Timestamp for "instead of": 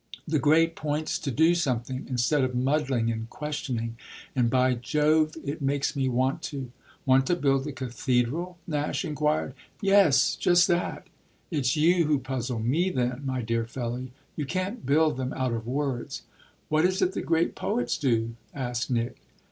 2.09-2.55